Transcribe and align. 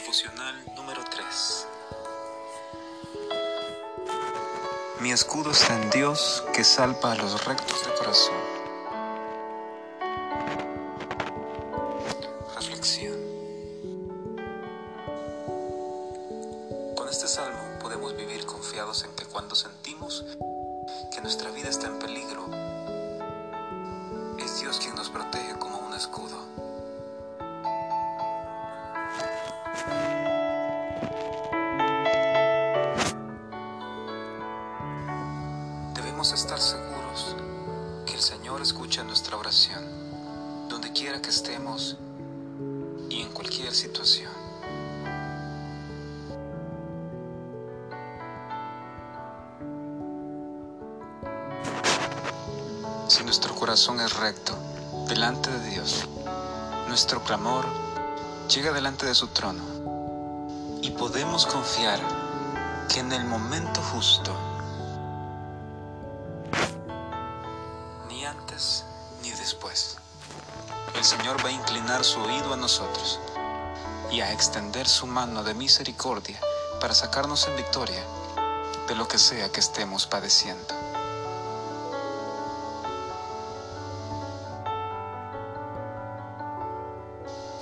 devocional 0.00 0.54
número 0.76 1.02
3. 1.04 1.66
Mi 5.00 5.12
escudo 5.12 5.50
está 5.50 5.74
en 5.80 5.90
Dios 5.90 6.42
que 6.54 6.64
salva 6.64 7.12
a 7.12 7.14
los 7.16 7.44
rectos 7.44 7.84
de 7.84 7.94
corazón. 7.94 8.34
Reflexión. 12.54 13.18
Con 16.96 17.08
este 17.08 17.28
salmo 17.28 17.78
podemos 17.80 18.16
vivir 18.16 18.46
confiados 18.46 19.04
en 19.04 19.14
que 19.14 19.26
cuando 19.26 19.54
sentimos 19.54 20.24
que 21.12 21.20
nuestra 21.20 21.50
vida 21.50 21.68
está 21.68 21.88
en 21.88 21.98
peligro, 21.98 22.48
es 24.38 24.60
Dios 24.60 24.78
quien 24.78 24.94
nos 24.94 25.10
protege 25.10 25.58
como 25.58 25.78
un 25.78 25.92
escudo. 25.92 26.69
Debemos 36.20 36.38
estar 36.38 36.60
seguros 36.60 37.34
que 38.04 38.12
el 38.12 38.20
Señor 38.20 38.60
escucha 38.60 39.02
nuestra 39.02 39.38
oración, 39.38 40.68
donde 40.68 40.92
quiera 40.92 41.22
que 41.22 41.30
estemos 41.30 41.96
y 43.08 43.22
en 43.22 43.32
cualquier 43.32 43.72
situación. 43.72 44.30
Si 53.08 53.24
nuestro 53.24 53.54
corazón 53.54 53.98
es 54.00 54.14
recto 54.14 54.52
delante 55.08 55.50
de 55.50 55.70
Dios, 55.70 56.06
nuestro 56.86 57.24
clamor 57.24 57.64
llega 58.54 58.74
delante 58.74 59.06
de 59.06 59.14
su 59.14 59.28
trono 59.28 59.64
y 60.82 60.90
podemos 60.90 61.46
confiar 61.46 61.98
que 62.90 63.00
en 63.00 63.10
el 63.10 63.24
momento 63.24 63.80
justo, 63.80 64.49
ni 68.20 68.26
antes 68.26 68.84
ni 69.22 69.30
después, 69.30 69.96
el 70.94 71.04
Señor 71.04 71.42
va 71.42 71.48
a 71.48 71.52
inclinar 71.52 72.04
su 72.04 72.20
oído 72.20 72.52
a 72.52 72.56
nosotros 72.58 73.18
y 74.10 74.20
a 74.20 74.30
extender 74.30 74.86
su 74.86 75.06
mano 75.06 75.42
de 75.42 75.54
misericordia 75.54 76.38
para 76.82 76.92
sacarnos 76.92 77.48
en 77.48 77.56
victoria 77.56 78.04
de 78.88 78.94
lo 78.94 79.08
que 79.08 79.16
sea 79.16 79.50
que 79.50 79.60
estemos 79.60 80.06
padeciendo. 80.06 80.74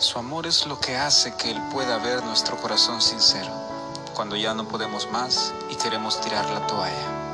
Su 0.00 0.18
amor 0.18 0.48
es 0.48 0.66
lo 0.66 0.80
que 0.80 0.96
hace 0.96 1.36
que 1.36 1.52
Él 1.52 1.62
pueda 1.72 1.98
ver 1.98 2.24
nuestro 2.24 2.56
corazón 2.56 3.00
sincero 3.00 3.52
cuando 4.12 4.34
ya 4.34 4.54
no 4.54 4.66
podemos 4.66 5.08
más 5.12 5.54
y 5.70 5.76
queremos 5.76 6.20
tirar 6.20 6.50
la 6.50 6.66
toalla. 6.66 7.27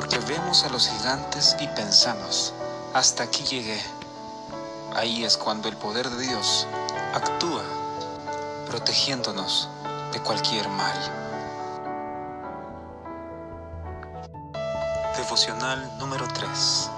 Porque 0.00 0.18
vemos 0.20 0.64
a 0.64 0.70
los 0.70 0.88
gigantes 0.88 1.54
y 1.60 1.68
pensamos, 1.68 2.54
hasta 2.94 3.24
aquí 3.24 3.42
llegué. 3.42 3.78
Ahí 4.96 5.24
es 5.24 5.36
cuando 5.36 5.68
el 5.68 5.76
poder 5.76 6.08
de 6.08 6.26
Dios 6.26 6.66
actúa, 7.12 7.62
protegiéndonos 8.66 9.68
de 10.10 10.20
cualquier 10.20 10.66
mal. 10.70 10.96
Devocional 15.18 15.98
número 15.98 16.26
3. 16.28 16.90